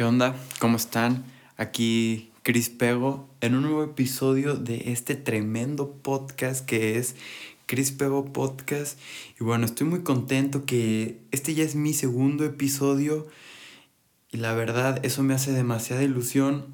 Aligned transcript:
¿Qué 0.00 0.04
onda? 0.04 0.34
¿Cómo 0.60 0.78
están? 0.78 1.26
Aquí 1.58 2.30
Cris 2.42 2.70
Pego 2.70 3.28
en 3.42 3.54
un 3.54 3.64
nuevo 3.64 3.84
episodio 3.84 4.54
de 4.54 4.92
este 4.92 5.14
tremendo 5.14 5.92
podcast 5.92 6.64
que 6.64 6.96
es 6.96 7.16
Cris 7.66 7.90
Pego 7.90 8.32
Podcast. 8.32 8.98
Y 9.38 9.44
bueno, 9.44 9.66
estoy 9.66 9.86
muy 9.86 10.00
contento 10.00 10.64
que 10.64 11.20
este 11.32 11.52
ya 11.52 11.64
es 11.64 11.74
mi 11.74 11.92
segundo 11.92 12.46
episodio 12.46 13.28
y 14.30 14.38
la 14.38 14.54
verdad 14.54 15.04
eso 15.04 15.22
me 15.22 15.34
hace 15.34 15.52
demasiada 15.52 16.02
ilusión. 16.02 16.64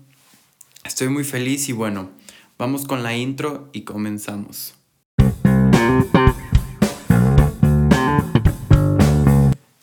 Estoy 0.85 1.09
muy 1.09 1.25
feliz 1.25 1.69
y 1.69 1.73
bueno, 1.73 2.11
vamos 2.59 2.87
con 2.87 3.03
la 3.03 3.17
intro 3.17 3.71
y 3.73 3.81
comenzamos. 3.81 4.75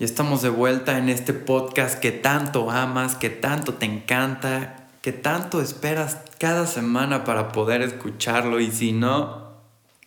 Ya 0.03 0.07
estamos 0.07 0.41
de 0.41 0.49
vuelta 0.49 0.97
en 0.97 1.07
este 1.07 1.31
podcast 1.31 1.97
que 1.97 2.11
tanto 2.11 2.69
amas, 2.69 3.15
que 3.15 3.29
tanto 3.29 3.75
te 3.75 3.85
encanta, 3.85 4.89
que 5.01 5.13
tanto 5.13 5.61
esperas 5.61 6.17
cada 6.39 6.67
semana 6.67 7.23
para 7.23 7.53
poder 7.53 7.81
escucharlo 7.81 8.59
y 8.59 8.69
si 8.69 8.91
no, 8.91 9.53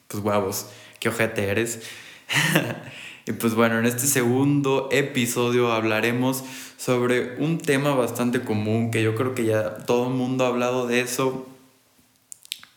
pues 0.06 0.23
huevos, 0.23 0.67
qué 1.01 1.09
ojete 1.09 1.48
eres. 1.48 1.80
y 3.27 3.33
pues 3.33 3.55
bueno, 3.55 3.79
en 3.79 3.87
este 3.87 4.06
segundo 4.06 4.91
episodio 4.93 5.73
hablaremos 5.73 6.45
sobre 6.77 7.42
un 7.42 7.56
tema 7.56 7.95
bastante 7.95 8.42
común 8.42 8.91
que 8.91 9.03
yo 9.03 9.15
creo 9.15 9.34
que 9.34 9.47
ya 9.47 9.78
todo 9.78 10.09
el 10.09 10.12
mundo 10.12 10.45
ha 10.45 10.48
hablado 10.48 10.87
de 10.87 11.01
eso 11.01 11.48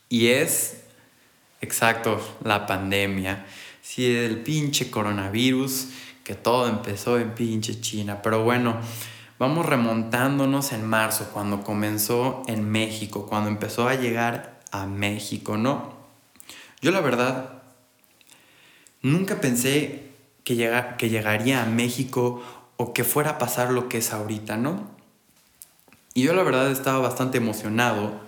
y 0.07 0.27
es, 0.27 0.83
exacto, 1.59 2.21
la 2.45 2.65
pandemia. 2.65 3.45
Si 3.81 4.05
el 4.05 4.37
pinche 4.37 4.89
coronavirus 4.89 5.89
que 6.29 6.35
todo 6.35 6.67
empezó 6.67 7.17
en 7.17 7.33
pinche 7.33 7.81
China. 7.81 8.21
Pero 8.21 8.43
bueno, 8.43 8.77
vamos 9.39 9.65
remontándonos 9.65 10.73
en 10.73 10.85
marzo, 10.85 11.31
cuando 11.33 11.63
comenzó 11.63 12.43
en 12.45 12.69
México, 12.69 13.25
cuando 13.25 13.49
empezó 13.49 13.89
a 13.89 13.95
llegar 13.95 14.59
a 14.69 14.85
México, 14.85 15.57
¿no? 15.57 15.91
Yo 16.81 16.91
la 16.91 17.01
verdad, 17.01 17.63
nunca 19.01 19.41
pensé 19.41 20.11
que, 20.43 20.71
que 20.99 21.09
llegaría 21.09 21.63
a 21.63 21.65
México 21.65 22.43
o 22.77 22.93
que 22.93 23.03
fuera 23.03 23.31
a 23.31 23.37
pasar 23.39 23.71
lo 23.71 23.89
que 23.89 23.97
es 23.97 24.13
ahorita, 24.13 24.55
¿no? 24.55 24.87
Y 26.13 26.21
yo 26.21 26.35
la 26.35 26.43
verdad 26.43 26.69
estaba 26.69 26.99
bastante 26.99 27.39
emocionado 27.39 28.21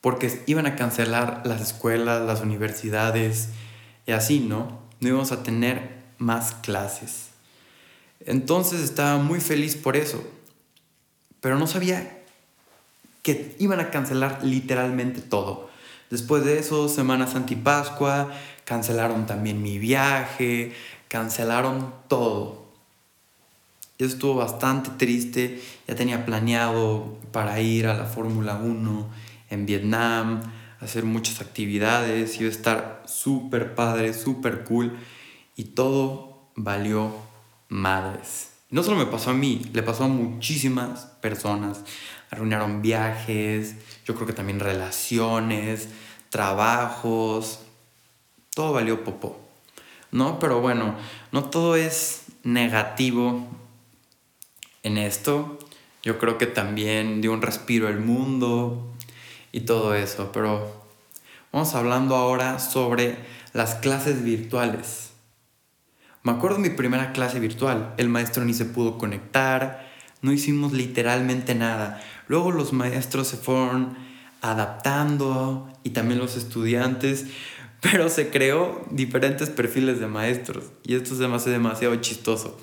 porque 0.00 0.40
iban 0.46 0.66
a 0.66 0.76
cancelar 0.76 1.42
las 1.44 1.60
escuelas, 1.60 2.22
las 2.22 2.42
universidades 2.42 3.48
y 4.06 4.12
así, 4.12 4.38
¿no? 4.38 4.78
No 5.00 5.08
íbamos 5.08 5.32
a 5.32 5.42
tener 5.42 6.03
más 6.18 6.54
clases. 6.54 7.28
Entonces 8.26 8.80
estaba 8.80 9.18
muy 9.18 9.40
feliz 9.40 9.76
por 9.76 9.96
eso, 9.96 10.24
pero 11.40 11.58
no 11.58 11.66
sabía 11.66 12.22
que 13.22 13.56
iban 13.58 13.80
a 13.80 13.90
cancelar 13.90 14.40
literalmente 14.42 15.20
todo. 15.20 15.70
Después 16.10 16.44
de 16.44 16.58
eso, 16.58 16.88
Semanas 16.88 17.34
Antipascua, 17.34 18.30
cancelaron 18.64 19.26
también 19.26 19.62
mi 19.62 19.78
viaje, 19.78 20.72
cancelaron 21.08 21.92
todo. 22.08 22.64
Yo 23.98 24.06
estuvo 24.06 24.36
bastante 24.36 24.90
triste, 24.96 25.62
ya 25.86 25.94
tenía 25.94 26.24
planeado 26.24 27.16
para 27.32 27.60
ir 27.60 27.86
a 27.86 27.94
la 27.94 28.06
Fórmula 28.06 28.56
1 28.56 29.06
en 29.50 29.66
Vietnam, 29.66 30.42
hacer 30.80 31.04
muchas 31.04 31.40
actividades, 31.40 32.40
iba 32.40 32.48
a 32.48 32.52
estar 32.52 33.02
súper 33.06 33.74
padre, 33.74 34.12
súper 34.12 34.64
cool 34.64 34.96
y 35.56 35.64
todo 35.64 36.50
valió 36.56 37.12
madres. 37.68 38.50
No 38.70 38.82
solo 38.82 38.96
me 38.96 39.06
pasó 39.06 39.30
a 39.30 39.34
mí, 39.34 39.62
le 39.72 39.82
pasó 39.82 40.04
a 40.04 40.08
muchísimas 40.08 41.06
personas. 41.20 41.82
Arruinaron 42.30 42.82
viajes, 42.82 43.76
yo 44.04 44.14
creo 44.14 44.26
que 44.26 44.32
también 44.32 44.58
relaciones, 44.60 45.88
trabajos, 46.30 47.60
todo 48.54 48.72
valió 48.72 49.04
popó. 49.04 49.38
¿No? 50.10 50.38
Pero 50.38 50.60
bueno, 50.60 50.96
no 51.32 51.44
todo 51.44 51.76
es 51.76 52.22
negativo 52.42 53.46
en 54.82 54.98
esto. 54.98 55.58
Yo 56.02 56.18
creo 56.18 56.38
que 56.38 56.46
también 56.46 57.20
dio 57.20 57.32
un 57.32 57.42
respiro 57.42 57.88
al 57.88 58.00
mundo 58.00 58.92
y 59.52 59.60
todo 59.60 59.94
eso. 59.94 60.30
Pero 60.32 60.84
vamos 61.52 61.74
hablando 61.74 62.14
ahora 62.14 62.58
sobre 62.58 63.16
las 63.52 63.76
clases 63.76 64.22
virtuales. 64.22 65.13
Me 66.24 66.32
acuerdo 66.32 66.58
mi 66.58 66.70
primera 66.70 67.12
clase 67.12 67.38
virtual, 67.38 67.92
el 67.98 68.08
maestro 68.08 68.46
ni 68.46 68.54
se 68.54 68.64
pudo 68.64 68.96
conectar, 68.96 69.92
no 70.22 70.32
hicimos 70.32 70.72
literalmente 70.72 71.54
nada. 71.54 72.02
Luego 72.28 72.50
los 72.50 72.72
maestros 72.72 73.28
se 73.28 73.36
fueron 73.36 73.94
adaptando 74.40 75.70
y 75.82 75.90
también 75.90 76.18
los 76.18 76.38
estudiantes, 76.38 77.26
pero 77.82 78.08
se 78.08 78.30
creó 78.30 78.86
diferentes 78.90 79.50
perfiles 79.50 80.00
de 80.00 80.06
maestros 80.06 80.64
y 80.82 80.94
esto 80.94 81.14
me 81.28 81.36
hace 81.36 81.50
demasiado 81.50 81.94
chistoso, 81.96 82.58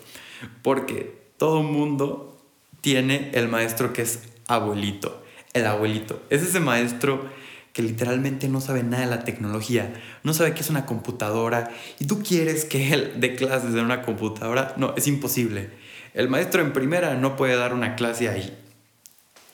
porque 0.63 1.31
todo 1.37 1.61
mundo 1.61 2.43
tiene 2.81 3.29
el 3.35 3.47
maestro 3.47 3.93
que 3.93 4.01
es 4.01 4.23
abuelito, 4.47 5.23
el 5.53 5.67
abuelito. 5.67 6.19
Es 6.31 6.41
ese 6.41 6.59
maestro 6.59 7.29
que 7.73 7.81
literalmente 7.81 8.47
no 8.49 8.61
sabe 8.61 8.83
nada 8.83 9.03
de 9.03 9.09
la 9.09 9.23
tecnología, 9.23 9.93
no 10.23 10.33
sabe 10.33 10.53
qué 10.53 10.61
es 10.61 10.69
una 10.69 10.85
computadora 10.85 11.71
y 11.99 12.05
tú 12.05 12.21
quieres 12.21 12.65
que 12.65 12.93
él 12.93 13.13
dé 13.17 13.35
clases 13.35 13.73
de 13.73 13.81
una 13.81 14.01
computadora, 14.01 14.73
no, 14.77 14.93
es 14.97 15.07
imposible. 15.07 15.69
El 16.13 16.27
maestro 16.27 16.61
en 16.61 16.73
primera 16.73 17.15
no 17.15 17.35
puede 17.35 17.55
dar 17.55 17.73
una 17.73 17.95
clase 17.95 18.27
ahí. 18.27 18.57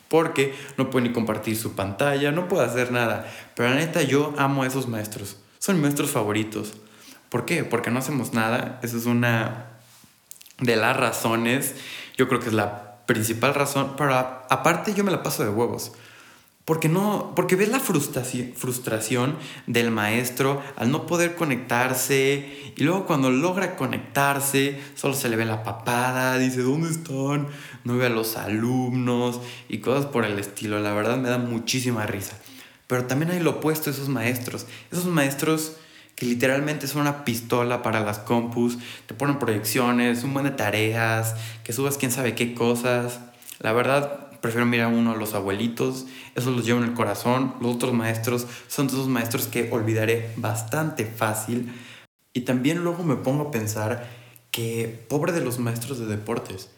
Porque 0.08 0.56
no 0.78 0.90
puede 0.90 1.08
ni 1.08 1.14
compartir 1.14 1.58
su 1.58 1.74
pantalla, 1.74 2.32
no 2.32 2.48
puede 2.48 2.66
hacer 2.66 2.92
nada. 2.92 3.30
Pero 3.56 3.70
la 3.70 3.76
neta, 3.76 4.02
yo 4.02 4.34
amo 4.38 4.64
a 4.64 4.68
esos 4.68 4.88
maestros. 4.88 5.38
Son 5.60 5.76
mis 5.76 5.84
maestros 5.84 6.12
favoritos. 6.12 6.76
¿Por 7.30 7.46
qué? 7.46 7.64
Porque 7.66 7.92
no 7.92 8.00
hacemos 8.00 8.34
nada. 8.34 8.80
Esa 8.84 8.98
es 8.98 9.06
una 9.06 9.66
de 10.60 10.78
las 10.78 10.96
razones. 10.96 11.76
Yo 12.16 12.30
creo 12.30 12.40
que 12.40 12.48
es 12.48 12.54
la 12.54 13.06
principal 13.06 13.54
razón. 13.54 13.96
Pero 13.98 14.16
aparte, 14.16 14.94
yo 14.94 15.04
me 15.04 15.12
la 15.12 15.24
paso 15.24 15.44
de 15.44 15.50
huevos. 15.50 15.92
Porque, 16.68 16.90
no, 16.90 17.32
porque 17.34 17.56
ves 17.56 17.70
la 17.70 17.80
frustración, 17.80 19.38
del 19.68 19.90
maestro 19.90 20.62
al 20.76 20.92
no 20.92 21.06
poder 21.06 21.36
conectarse 21.36 22.74
y 22.76 22.84
luego 22.84 23.06
cuando 23.06 23.32
logra 23.32 23.78
conectarse 23.78 24.78
solo 24.94 25.14
se 25.14 25.30
le 25.30 25.38
ve 25.38 25.46
la 25.46 25.64
papada, 25.64 26.38
dice 26.38 26.64
¿dónde 26.64 26.90
están? 26.90 27.48
No 27.86 27.96
ve 27.96 28.08
a 28.08 28.10
los 28.10 28.36
alumnos 28.36 29.40
y 29.70 29.78
cosas 29.78 30.08
por 30.08 30.26
el 30.26 30.38
estilo. 30.40 30.78
La 30.80 30.92
verdad 30.92 31.16
me 31.16 31.30
da 31.30 31.38
muchísima 31.38 32.06
risa. 32.06 32.38
Pero 32.88 33.06
también 33.06 33.32
hay 33.32 33.40
lo 33.40 33.52
opuesto 33.52 33.90
a 33.90 33.94
esos 33.94 34.10
maestros. 34.10 34.66
Esos 34.92 35.06
maestros 35.06 35.78
que 36.18 36.26
literalmente 36.26 36.88
son 36.88 37.04
una 37.04 37.24
pistola 37.24 37.82
para 37.82 38.02
las 38.02 38.20
compus, 38.20 38.78
te 39.06 39.14
ponen 39.14 39.40
proyecciones, 39.40 40.26
un 40.26 40.34
buen 40.34 40.46
de 40.46 40.52
tareas, 40.52 41.34
que 41.64 41.72
subas 41.72 41.98
quién 41.98 42.12
sabe 42.12 42.36
qué 42.36 42.54
cosas. 42.54 43.22
La 43.60 43.72
verdad, 43.72 44.27
prefiero 44.48 44.66
mirar 44.66 44.94
uno 44.94 45.12
a 45.12 45.18
los 45.18 45.34
abuelitos, 45.34 46.06
esos 46.34 46.56
los 46.56 46.66
llevo 46.66 46.80
en 46.80 46.86
el 46.86 46.94
corazón, 46.94 47.56
los 47.60 47.76
otros 47.76 47.94
maestros 47.94 48.48
son 48.70 48.88
esos 48.88 49.10
maestros 49.10 49.48
que 49.48 49.70
olvidaré 49.74 50.32
bastante 50.38 51.06
fácil. 51.06 51.74
Y 52.32 52.42
también 52.42 52.82
luego 52.82 53.04
me 53.04 53.18
pongo 53.18 53.44
a 53.44 53.52
pensar 53.52 54.08
que 54.50 55.06
pobre 55.10 55.34
de 55.34 55.42
los 55.42 55.60
maestros 55.60 56.00
de 56.00 56.06
deportes, 56.06 56.70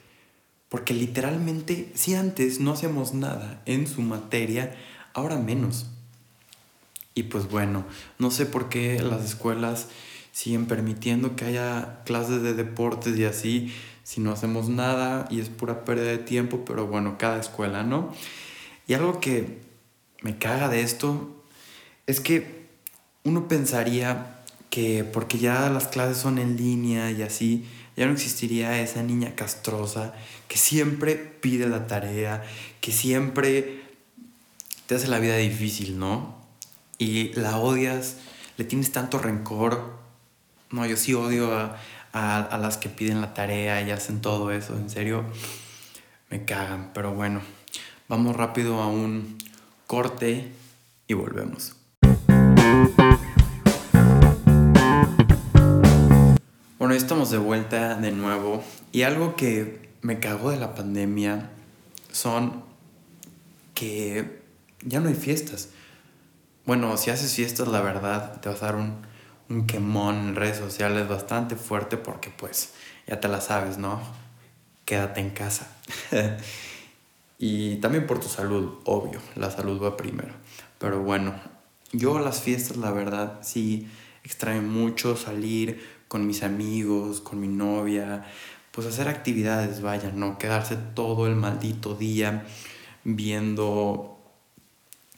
porque 0.68 0.96
literalmente 0.96 1.92
si 1.94 2.16
antes 2.16 2.60
no 2.60 2.72
hacemos 2.72 3.14
nada 3.14 3.62
en 3.68 3.86
su 3.86 4.02
materia, 4.02 4.76
ahora 5.14 5.38
menos. 5.38 5.86
Y 7.14 7.24
pues 7.24 7.48
bueno, 7.52 7.86
no 8.18 8.32
sé 8.32 8.48
por 8.48 8.70
qué 8.70 9.00
las 9.00 9.24
escuelas 9.24 9.90
siguen 10.32 10.66
permitiendo 10.66 11.36
que 11.36 11.46
haya 11.46 12.00
clases 12.04 12.42
de 12.42 12.56
deportes 12.56 13.16
y 13.16 13.26
así, 13.26 13.72
si 14.10 14.22
no 14.22 14.32
hacemos 14.32 14.70
nada 14.70 15.28
y 15.30 15.40
es 15.40 15.50
pura 15.50 15.86
pérdida 15.86 16.10
de 16.10 16.18
tiempo, 16.18 16.66
pero 16.66 16.88
bueno, 16.88 17.20
cada 17.20 17.40
escuela, 17.40 17.84
¿no? 17.84 18.12
Y 18.88 18.96
algo 18.96 19.20
que 19.20 19.60
me 20.24 20.40
caga 20.40 20.68
de 20.68 20.82
esto 20.82 21.46
es 22.08 22.20
que 22.20 22.66
uno 23.24 23.48
pensaría 23.48 24.42
que 24.72 25.04
porque 25.04 25.38
ya 25.38 25.70
las 25.70 25.90
clases 25.90 26.18
son 26.18 26.40
en 26.40 26.58
línea 26.58 27.12
y 27.12 27.22
así, 27.22 27.68
ya 27.96 28.08
no 28.08 28.14
existiría 28.14 28.82
esa 28.82 29.04
niña 29.04 29.36
castrosa 29.36 30.16
que 30.48 30.58
siempre 30.58 31.14
pide 31.14 31.70
la 31.70 31.86
tarea, 31.86 32.44
que 32.82 32.92
siempre 32.92 33.84
te 34.88 34.96
hace 34.96 35.08
la 35.08 35.20
vida 35.20 35.38
difícil, 35.38 36.00
¿no? 36.00 36.36
Y 36.98 37.32
la 37.34 37.60
odias, 37.60 38.18
le 38.58 38.66
tienes 38.66 38.92
tanto 38.92 39.20
rencor. 39.20 40.00
No, 40.72 40.84
yo 40.88 40.98
sí 40.98 41.14
odio 41.14 41.56
a, 41.56 41.78
a, 42.14 42.58
las 42.62 42.78
que 42.78 42.90
piden 42.90 43.22
la 43.22 43.34
tarea 43.34 43.82
y 43.82 43.92
hacen 43.92 44.22
todo 44.22 44.52
eso, 44.52 44.76
en 44.76 44.90
serio, 44.90 45.26
me 46.30 46.46
cagan. 46.46 46.92
Pero 46.94 47.14
bueno, 47.14 47.42
vamos 48.08 48.36
rápido 48.36 48.82
a 48.82 48.88
un 48.88 49.38
corte 49.88 50.52
y 51.08 51.14
volvemos. 51.14 51.76
Bueno, 56.78 56.94
estamos 56.94 57.30
de 57.30 57.38
vuelta 57.38 57.96
de 57.96 58.12
nuevo 58.12 58.64
y 58.92 59.04
algo 59.04 59.36
que 59.36 59.90
me 60.02 60.20
cagó 60.20 60.52
de 60.52 60.58
la 60.58 60.74
pandemia 60.76 61.50
son 62.12 62.64
que 63.74 64.42
ya 64.82 65.00
no 65.00 65.10
hay 65.10 65.16
fiestas. 65.16 65.70
Bueno, 66.66 66.98
si 66.98 67.10
haces 67.10 67.34
fiestas, 67.34 67.68
la 67.68 67.82
verdad, 67.82 68.40
te 68.42 68.50
vas 68.50 68.64
a 68.64 68.68
un 69.50 69.66
quemón 69.66 70.30
en 70.30 70.36
redes 70.36 70.58
sociales 70.58 71.08
bastante 71.08 71.56
fuerte 71.56 71.98
porque 71.98 72.30
pues 72.30 72.74
ya 73.08 73.20
te 73.20 73.28
la 73.28 73.42
sabes, 73.42 73.78
¿no? 73.78 74.00
Quédate 74.86 75.22
en 75.22 75.32
casa. 75.32 75.76
y 77.40 77.78
también 77.78 78.06
por 78.06 78.20
tu 78.20 78.28
salud, 78.28 78.80
obvio, 78.86 79.20
la 79.36 79.50
salud 79.50 79.82
va 79.82 79.98
primero. 79.98 80.34
Pero 80.78 81.02
bueno, 81.02 81.36
yo 81.92 82.20
las 82.20 82.42
fiestas, 82.42 82.78
la 82.78 82.92
verdad, 82.92 83.40
sí 83.42 83.88
extraño 84.24 84.62
mucho 84.62 85.18
salir 85.18 85.82
con 86.08 86.28
mis 86.28 86.44
amigos, 86.44 87.22
con 87.22 87.40
mi 87.40 87.48
novia, 87.48 88.26
pues 88.72 88.86
hacer 88.88 89.08
actividades, 89.08 89.82
vaya, 89.82 90.12
no 90.14 90.38
quedarse 90.38 90.76
todo 90.76 91.28
el 91.28 91.36
maldito 91.36 91.96
día 91.96 92.46
viendo 93.04 94.20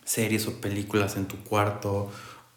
series 0.05 0.47
o 0.47 0.61
películas 0.61 1.17
en 1.17 1.25
tu 1.25 1.37
cuarto 1.43 2.11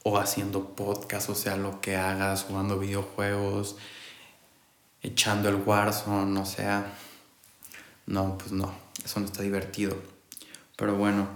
o 0.04 0.18
haciendo 0.18 0.76
podcast, 0.76 1.30
o 1.30 1.34
sea, 1.34 1.56
lo 1.56 1.80
que 1.80 1.96
hagas, 1.96 2.44
jugando 2.44 2.78
videojuegos, 2.78 3.76
echando 5.02 5.48
el 5.48 5.56
Warzone, 5.56 6.38
o 6.38 6.44
sea, 6.44 6.92
no, 8.06 8.36
pues 8.36 8.52
no, 8.52 8.72
eso 9.02 9.18
no 9.20 9.26
está 9.26 9.42
divertido. 9.42 9.96
Pero 10.76 10.94
bueno, 10.96 11.26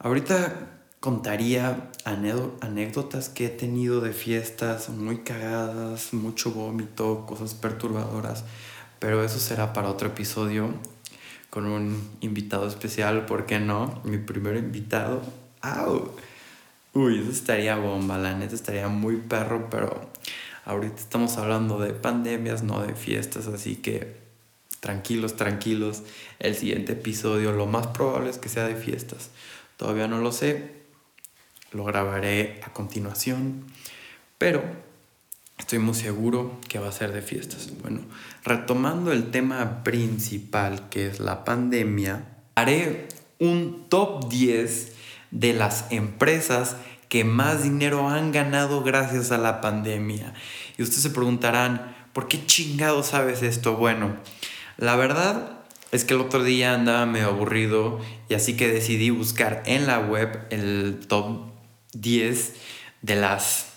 ahorita 0.00 0.80
contaría 0.98 1.92
anécdotas 2.04 3.28
que 3.28 3.46
he 3.46 3.50
tenido 3.50 4.00
de 4.00 4.12
fiestas 4.12 4.88
muy 4.88 5.18
cagadas, 5.18 6.12
mucho 6.12 6.50
vómito, 6.50 7.24
cosas 7.24 7.54
perturbadoras, 7.54 8.42
pero 8.98 9.22
eso 9.22 9.38
será 9.38 9.72
para 9.72 9.90
otro 9.90 10.08
episodio 10.08 10.74
con 11.50 11.66
un 11.66 12.10
invitado 12.20 12.66
especial, 12.66 13.26
¿por 13.26 13.46
qué 13.46 13.60
no? 13.60 14.00
Mi 14.02 14.18
primer 14.18 14.56
invitado. 14.56 15.22
¡Au! 15.60 16.10
Uy, 16.96 17.18
eso 17.18 17.30
estaría 17.30 17.76
bomba, 17.76 18.16
la 18.16 18.34
neta 18.34 18.54
estaría 18.54 18.88
muy 18.88 19.16
perro, 19.16 19.68
pero 19.68 20.10
ahorita 20.64 20.96
estamos 20.96 21.36
hablando 21.36 21.78
de 21.78 21.92
pandemias, 21.92 22.62
no 22.62 22.80
de 22.80 22.94
fiestas, 22.94 23.48
así 23.48 23.76
que 23.76 24.16
tranquilos, 24.80 25.36
tranquilos. 25.36 26.04
El 26.38 26.54
siguiente 26.54 26.92
episodio 26.92 27.52
lo 27.52 27.66
más 27.66 27.88
probable 27.88 28.30
es 28.30 28.38
que 28.38 28.48
sea 28.48 28.66
de 28.66 28.76
fiestas. 28.76 29.28
Todavía 29.76 30.08
no 30.08 30.22
lo 30.22 30.32
sé, 30.32 30.70
lo 31.70 31.84
grabaré 31.84 32.62
a 32.64 32.72
continuación, 32.72 33.66
pero 34.38 34.64
estoy 35.58 35.80
muy 35.80 35.94
seguro 35.94 36.58
que 36.66 36.78
va 36.78 36.88
a 36.88 36.92
ser 36.92 37.12
de 37.12 37.20
fiestas. 37.20 37.72
Bueno, 37.82 38.00
retomando 38.42 39.12
el 39.12 39.30
tema 39.30 39.84
principal 39.84 40.88
que 40.88 41.08
es 41.08 41.20
la 41.20 41.44
pandemia, 41.44 42.38
haré 42.54 43.06
un 43.38 43.84
top 43.90 44.30
10 44.30 44.95
de 45.30 45.52
las 45.52 45.86
empresas 45.90 46.76
que 47.08 47.24
más 47.24 47.62
dinero 47.62 48.08
han 48.08 48.32
ganado 48.32 48.82
gracias 48.82 49.30
a 49.30 49.38
la 49.38 49.60
pandemia. 49.60 50.34
Y 50.76 50.82
ustedes 50.82 51.02
se 51.02 51.10
preguntarán, 51.10 51.94
¿por 52.12 52.28
qué 52.28 52.44
chingado 52.46 53.02
sabes 53.02 53.42
esto? 53.42 53.76
Bueno, 53.76 54.16
la 54.76 54.96
verdad 54.96 55.50
es 55.92 56.04
que 56.04 56.14
el 56.14 56.20
otro 56.20 56.42
día 56.42 56.74
andaba 56.74 57.06
medio 57.06 57.28
aburrido 57.28 58.00
y 58.28 58.34
así 58.34 58.56
que 58.56 58.68
decidí 58.68 59.10
buscar 59.10 59.62
en 59.66 59.86
la 59.86 60.00
web 60.00 60.46
el 60.50 61.00
top 61.06 61.42
10 61.92 62.54
de 63.02 63.16
las 63.16 63.68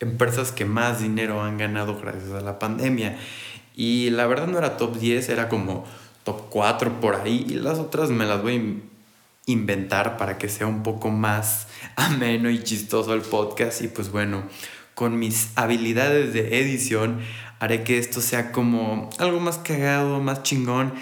empresas 0.00 0.52
que 0.52 0.64
más 0.64 1.00
dinero 1.00 1.42
han 1.42 1.56
ganado 1.58 1.98
gracias 1.98 2.30
a 2.32 2.40
la 2.40 2.58
pandemia. 2.58 3.16
Y 3.74 4.10
la 4.10 4.26
verdad 4.26 4.46
no 4.46 4.58
era 4.58 4.76
top 4.76 4.98
10, 4.98 5.28
era 5.30 5.48
como 5.48 5.84
top 6.22 6.48
4 6.50 7.00
por 7.00 7.16
ahí. 7.16 7.46
Y 7.48 7.54
las 7.54 7.78
otras 7.78 8.10
me 8.10 8.26
las 8.26 8.42
voy 8.42 8.82
inventar 9.46 10.16
para 10.16 10.38
que 10.38 10.48
sea 10.48 10.66
un 10.66 10.82
poco 10.82 11.10
más 11.10 11.66
ameno 11.96 12.50
y 12.50 12.62
chistoso 12.62 13.14
el 13.14 13.22
podcast. 13.22 13.82
Y 13.82 13.88
pues 13.88 14.10
bueno, 14.10 14.44
con 14.94 15.18
mis 15.18 15.50
habilidades 15.56 16.32
de 16.32 16.60
edición 16.60 17.20
haré 17.60 17.82
que 17.82 17.98
esto 17.98 18.20
sea 18.20 18.52
como 18.52 19.10
algo 19.18 19.40
más 19.40 19.58
cagado, 19.58 20.20
más 20.20 20.42
chingón. 20.42 20.94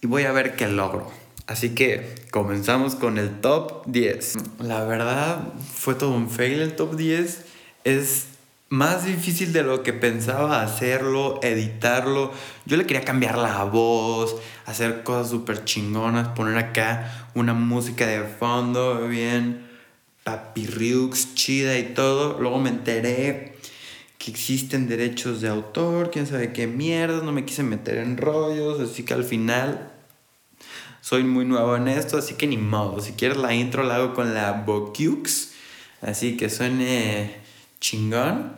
Y 0.00 0.06
voy 0.06 0.24
a 0.24 0.32
ver 0.32 0.56
qué 0.56 0.68
logro. 0.68 1.10
Así 1.46 1.70
que 1.70 2.14
comenzamos 2.30 2.94
con 2.94 3.18
el 3.18 3.40
top 3.40 3.86
10. 3.86 4.34
La 4.60 4.84
verdad 4.84 5.54
fue 5.74 5.94
todo 5.94 6.10
un 6.10 6.28
fail 6.28 6.60
el 6.60 6.76
top 6.76 6.94
10. 6.96 7.44
Es 7.84 8.26
más 8.68 9.06
difícil 9.06 9.52
de 9.52 9.62
lo 9.62 9.82
que 9.82 9.92
pensaba 9.92 10.62
hacerlo, 10.62 11.40
editarlo. 11.42 12.32
Yo 12.66 12.76
le 12.76 12.86
quería 12.86 13.04
cambiar 13.04 13.38
la 13.38 13.64
voz, 13.64 14.36
hacer 14.66 15.02
cosas 15.02 15.30
súper 15.30 15.64
chingonas, 15.64 16.28
poner 16.28 16.58
acá 16.58 17.30
una 17.34 17.54
música 17.54 18.06
de 18.06 18.22
fondo 18.24 19.08
bien 19.08 19.66
papirriux, 20.24 21.34
chida 21.34 21.78
y 21.78 21.94
todo. 21.94 22.38
Luego 22.40 22.58
me 22.58 22.68
enteré 22.68 23.56
que 24.18 24.30
existen 24.30 24.88
derechos 24.88 25.40
de 25.40 25.48
autor, 25.48 26.10
quién 26.10 26.26
sabe 26.26 26.52
qué 26.52 26.66
mierda, 26.66 27.22
no 27.22 27.32
me 27.32 27.44
quise 27.44 27.62
meter 27.62 27.98
en 27.98 28.16
rollos, 28.16 28.80
así 28.80 29.04
que 29.04 29.14
al 29.14 29.24
final 29.24 29.92
soy 31.00 31.24
muy 31.24 31.46
nuevo 31.46 31.76
en 31.76 31.88
esto, 31.88 32.18
así 32.18 32.34
que 32.34 32.46
ni 32.46 32.58
modo. 32.58 33.00
Si 33.00 33.12
quieres 33.12 33.38
la 33.38 33.54
intro 33.54 33.84
la 33.84 33.94
hago 33.94 34.12
con 34.12 34.34
la 34.34 34.52
Bocux, 34.52 35.52
así 36.02 36.36
que 36.36 36.50
suene 36.50 37.47
chingón. 37.80 38.52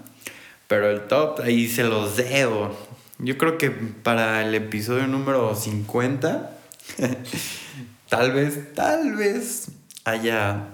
Pero 0.66 0.90
el 0.90 1.08
top 1.08 1.40
ahí 1.42 1.68
se 1.68 1.84
los 1.84 2.16
debo. 2.16 2.76
Yo 3.18 3.36
creo 3.36 3.58
que 3.58 3.70
para 3.70 4.42
el 4.42 4.54
episodio 4.54 5.06
número 5.06 5.54
50, 5.54 6.58
tal 8.08 8.32
vez, 8.32 8.74
tal 8.74 9.16
vez 9.16 9.72
haya 10.04 10.68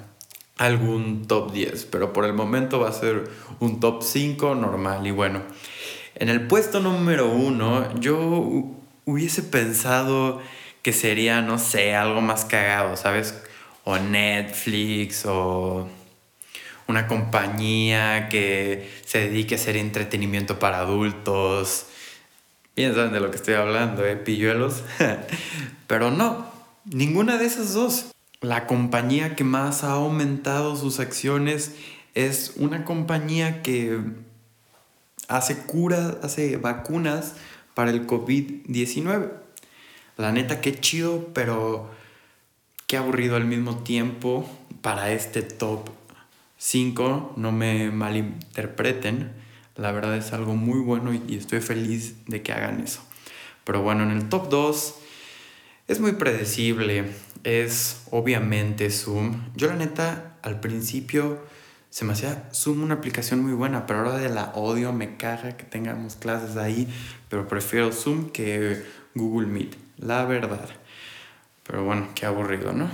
algún 0.58 1.26
top 1.26 1.52
10, 1.52 1.87
pero 1.87 2.12
por 2.12 2.25
el 2.25 2.32
momento 2.32 2.81
va 2.81 2.88
a 2.88 2.93
ser 2.93 3.31
un 3.60 3.81
top 3.81 4.02
5 4.02 4.54
normal. 4.54 5.06
Y 5.06 5.10
bueno, 5.10 5.43
en 6.14 6.28
el 6.28 6.46
puesto 6.46 6.81
número 6.81 7.31
1 7.31 8.00
yo 8.00 8.76
hubiese 9.04 9.43
pensado 9.43 10.40
que 10.82 10.93
sería, 10.93 11.40
no 11.40 11.58
sé, 11.58 11.94
algo 11.94 12.20
más 12.20 12.44
cagado, 12.44 12.96
¿sabes? 12.96 13.43
O 13.84 13.98
Netflix 13.98 15.25
o 15.26 15.88
una 16.88 17.06
compañía 17.06 18.29
que 18.29 18.91
se 19.05 19.19
dedique 19.19 19.55
a 19.55 19.59
hacer 19.59 19.77
entretenimiento 19.77 20.59
para 20.59 20.79
adultos. 20.79 21.87
Bien 22.77 22.94
saben 22.94 23.12
de 23.12 23.21
lo 23.21 23.31
que 23.31 23.37
estoy 23.37 23.55
hablando, 23.55 24.05
¿eh? 24.05 24.17
Pilluelos. 24.17 24.83
Pero 25.87 26.11
no, 26.11 26.47
ninguna 26.85 27.38
de 27.38 27.47
esas 27.47 27.73
dos. 27.75 28.12
La 28.41 28.67
compañía 28.67 29.35
que 29.35 29.44
más 29.44 29.82
ha 29.82 29.93
aumentado 29.93 30.77
sus 30.77 31.01
acciones 31.01 31.75
es 32.15 32.53
una 32.56 32.84
compañía 32.84 33.63
que 33.63 33.99
hace 35.29 35.58
curas, 35.58 36.17
hace 36.22 36.56
vacunas 36.56 37.34
para 37.75 37.91
el 37.91 38.06
COVID-19. 38.06 39.32
La 40.17 40.32
neta, 40.32 40.60
qué 40.60 40.79
chido, 40.79 41.29
pero 41.34 41.91
qué 42.87 42.96
aburrido 42.96 43.37
al 43.37 43.44
mismo 43.44 43.79
tiempo 43.82 44.49
para 44.81 45.13
este 45.13 45.43
top 45.43 45.91
5. 46.58 47.34
No 47.36 47.53
me 47.53 47.91
malinterpreten. 47.91 49.32
La 49.77 49.93
verdad 49.93 50.17
es 50.17 50.32
algo 50.32 50.56
muy 50.56 50.81
bueno 50.81 51.13
y 51.13 51.36
estoy 51.36 51.60
feliz 51.60 52.25
de 52.27 52.43
que 52.43 52.53
hagan 52.53 52.81
eso. 52.81 53.03
Pero 53.65 53.82
bueno, 53.82 54.05
en 54.05 54.10
el 54.10 54.29
top 54.29 54.48
2 54.48 54.94
es 55.89 56.01
muy 56.01 56.13
predecible. 56.13 57.13
Es 57.44 58.03
obviamente 58.10 58.91
Zoom. 58.91 59.43
Yo 59.55 59.69
la 59.69 59.77
neta 59.77 60.39
al 60.43 60.60
principio 60.60 61.44
se 61.91 62.05
me 62.05 62.13
hacía 62.13 62.48
Zoom 62.53 62.82
una 62.82 62.94
aplicación 62.94 63.43
muy 63.43 63.53
buena, 63.53 63.86
pero 63.86 64.01
ahora 64.01 64.19
de 64.19 64.29
la 64.29 64.53
odio, 64.55 64.93
me 64.93 65.17
caga 65.17 65.56
que 65.56 65.65
tengamos 65.65 66.17
clases 66.17 66.56
ahí, 66.56 66.89
pero 67.31 67.48
prefiero 67.48 67.93
Zoom 67.93 68.31
que 68.31 68.84
Google 69.15 69.46
Meet 69.46 69.77
la 69.98 70.25
verdad. 70.25 70.69
Pero 71.63 71.84
bueno, 71.84 72.08
qué 72.15 72.27
aburrido, 72.27 72.72
¿no? 72.72 72.89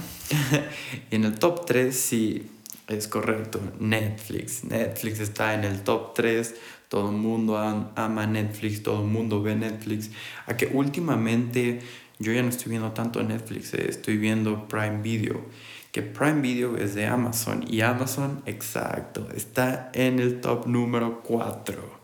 en 1.10 1.24
el 1.24 1.38
top 1.38 1.66
3 1.66 1.94
sí 1.94 2.50
es 2.88 3.08
correcto, 3.08 3.60
Netflix. 3.78 4.64
Netflix 4.64 5.20
está 5.20 5.54
en 5.54 5.64
el 5.64 5.82
top 5.82 6.14
3. 6.14 6.54
Todo 6.88 7.10
el 7.10 7.16
mundo 7.16 7.56
ama 7.58 8.26
Netflix, 8.26 8.82
todo 8.82 9.02
el 9.02 9.08
mundo 9.08 9.42
ve 9.42 9.56
Netflix. 9.56 10.10
A 10.46 10.56
que 10.56 10.66
últimamente 10.66 11.80
yo 12.18 12.32
ya 12.32 12.42
no 12.42 12.50
estoy 12.50 12.70
viendo 12.70 12.92
tanto 12.92 13.22
Netflix, 13.22 13.74
eh, 13.74 13.86
estoy 13.88 14.16
viendo 14.16 14.68
Prime 14.68 15.02
Video. 15.02 15.44
Que 15.90 16.02
Prime 16.02 16.40
Video 16.40 16.76
es 16.76 16.94
de 16.94 17.06
Amazon 17.06 17.64
y 17.68 17.80
Amazon, 17.80 18.42
exacto, 18.46 19.28
está 19.34 19.90
en 19.92 20.20
el 20.20 20.40
top 20.40 20.66
número 20.66 21.22
4. 21.22 22.00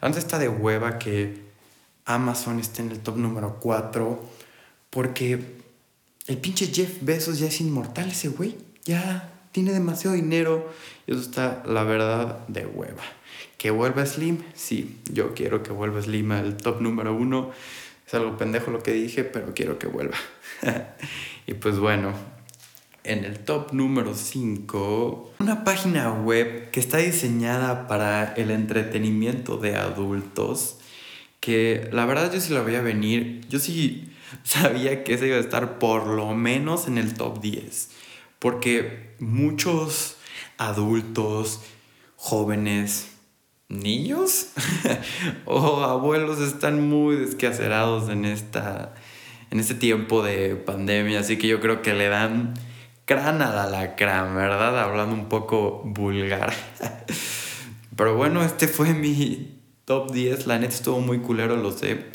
Antes 0.00 0.24
está 0.24 0.38
de 0.38 0.48
hueva 0.48 0.98
que 0.98 1.42
Amazon 2.04 2.58
esté 2.58 2.82
en 2.82 2.90
el 2.90 3.00
top 3.00 3.16
número 3.16 3.58
4 3.60 4.22
porque 4.90 5.62
el 6.26 6.38
pinche 6.38 6.66
Jeff 6.66 6.98
Bezos 7.00 7.38
ya 7.38 7.46
es 7.46 7.60
inmortal 7.60 8.10
ese 8.10 8.28
güey. 8.28 8.56
Ya 8.84 9.31
tiene 9.52 9.72
demasiado 9.72 10.16
dinero. 10.16 10.70
Y 11.06 11.12
eso 11.12 11.20
está, 11.20 11.62
la 11.66 11.84
verdad, 11.84 12.46
de 12.48 12.66
hueva. 12.66 13.02
¿Que 13.58 13.70
vuelva 13.70 14.04
Slim? 14.04 14.38
Sí, 14.54 14.98
yo 15.12 15.34
quiero 15.34 15.62
que 15.62 15.70
vuelva 15.70 16.02
Slim 16.02 16.32
al 16.32 16.56
top 16.56 16.80
número 16.80 17.14
uno. 17.14 17.50
Es 18.06 18.14
algo 18.14 18.36
pendejo 18.36 18.70
lo 18.70 18.82
que 18.82 18.92
dije, 18.92 19.24
pero 19.24 19.54
quiero 19.54 19.78
que 19.78 19.86
vuelva. 19.86 20.16
y 21.46 21.54
pues 21.54 21.78
bueno, 21.78 22.12
en 23.04 23.24
el 23.24 23.38
top 23.40 23.72
número 23.72 24.14
5, 24.14 25.34
una 25.40 25.64
página 25.64 26.12
web 26.12 26.70
que 26.70 26.80
está 26.80 26.98
diseñada 26.98 27.88
para 27.88 28.32
el 28.34 28.50
entretenimiento 28.50 29.56
de 29.56 29.76
adultos, 29.76 30.78
que 31.40 31.88
la 31.92 32.06
verdad 32.06 32.32
yo 32.32 32.40
sí 32.40 32.52
la 32.52 32.62
voy 32.62 32.76
a 32.76 32.82
venir, 32.82 33.40
yo 33.48 33.58
sí 33.58 34.12
sabía 34.44 35.04
que 35.04 35.14
ese 35.14 35.26
iba 35.26 35.36
a 35.36 35.40
estar 35.40 35.78
por 35.78 36.06
lo 36.06 36.32
menos 36.34 36.86
en 36.86 36.98
el 36.98 37.14
top 37.14 37.40
10, 37.40 37.90
porque 38.42 39.14
muchos 39.20 40.16
adultos, 40.58 41.60
jóvenes, 42.16 43.08
niños 43.68 44.48
o 45.46 45.84
abuelos 45.84 46.40
están 46.40 46.88
muy 46.88 47.14
desquacerados 47.14 48.10
en 48.10 48.24
esta 48.24 48.94
en 49.52 49.60
este 49.60 49.74
tiempo 49.74 50.24
de 50.24 50.56
pandemia, 50.56 51.20
así 51.20 51.38
que 51.38 51.46
yo 51.46 51.60
creo 51.60 51.82
que 51.82 51.94
le 51.94 52.08
dan 52.08 52.54
crán 53.04 53.42
a 53.42 53.66
la 53.66 53.94
crán, 53.94 54.34
¿verdad? 54.34 54.80
Hablando 54.80 55.14
un 55.14 55.28
poco 55.28 55.82
vulgar. 55.84 56.52
Pero 57.96 58.16
bueno, 58.16 58.42
este 58.42 58.66
fue 58.66 58.92
mi 58.92 59.60
top 59.84 60.10
10. 60.10 60.46
La 60.46 60.58
neta 60.58 60.74
estuvo 60.74 60.98
muy 61.00 61.18
culero, 61.20 61.56
lo 61.56 61.70
sé. 61.70 62.06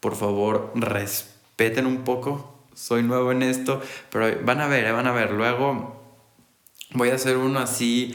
Por 0.00 0.14
favor, 0.14 0.70
respeten 0.74 1.86
un 1.86 2.04
poco. 2.04 2.53
Soy 2.74 3.02
nuevo 3.02 3.32
en 3.32 3.42
esto, 3.42 3.80
pero 4.10 4.44
van 4.44 4.60
a 4.60 4.66
ver, 4.66 4.84
eh, 4.86 4.92
van 4.92 5.06
a 5.06 5.12
ver. 5.12 5.30
Luego 5.30 6.02
voy 6.92 7.10
a 7.10 7.14
hacer 7.14 7.36
uno 7.36 7.60
así, 7.60 8.14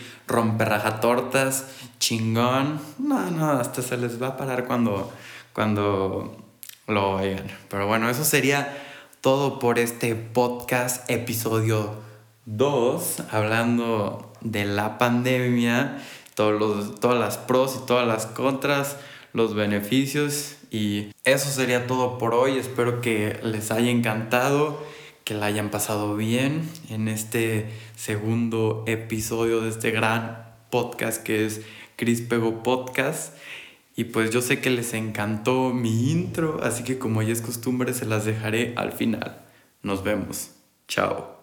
tortas 1.01 1.67
chingón. 1.99 2.79
No, 2.97 3.29
no, 3.31 3.51
hasta 3.51 3.81
se 3.81 3.97
les 3.97 4.21
va 4.21 4.27
a 4.27 4.37
parar 4.37 4.65
cuando, 4.65 5.11
cuando 5.53 6.35
lo 6.87 7.11
oigan. 7.11 7.47
Pero 7.69 7.87
bueno, 7.87 8.09
eso 8.09 8.23
sería 8.25 8.77
todo 9.21 9.59
por 9.59 9.79
este 9.79 10.15
podcast, 10.15 11.09
episodio 11.09 11.95
2, 12.45 13.23
hablando 13.31 14.33
de 14.41 14.65
la 14.65 14.97
pandemia, 14.97 16.01
todos 16.35 16.59
los, 16.59 16.99
todas 16.99 17.19
las 17.19 17.37
pros 17.37 17.79
y 17.81 17.85
todas 17.85 18.07
las 18.07 18.25
contras, 18.25 18.97
los 19.33 19.55
beneficios. 19.55 20.55
Y 20.71 21.12
eso 21.24 21.50
sería 21.50 21.88
todo 21.88 22.17
por 22.17 22.33
hoy. 22.33 22.57
Espero 22.57 23.01
que 23.01 23.39
les 23.43 23.71
haya 23.71 23.89
encantado, 23.89 24.83
que 25.24 25.33
la 25.33 25.48
hayan 25.48 25.69
pasado 25.69 26.15
bien 26.15 26.69
en 26.89 27.07
este 27.07 27.69
segundo 27.95 28.83
episodio 28.88 29.62
de 29.62 29.69
este 29.69 29.91
gran 29.91 30.50
podcast 30.69 31.24
que 31.24 31.45
es 31.45 31.62
Chris 31.95 32.21
Pego 32.21 32.63
Podcast. 32.63 33.36
Y 33.95 34.05
pues 34.05 34.31
yo 34.31 34.41
sé 34.41 34.62
que 34.62 34.69
les 34.69 34.93
encantó 34.93 35.74
mi 35.74 36.12
intro, 36.12 36.62
así 36.63 36.83
que 36.83 36.98
como 36.98 37.21
ya 37.21 37.33
es 37.33 37.41
costumbre 37.41 37.93
se 37.93 38.05
las 38.05 38.24
dejaré 38.24 38.74
al 38.77 38.93
final. 38.93 39.41
Nos 39.83 40.03
vemos. 40.03 40.51
Chao. 40.88 41.38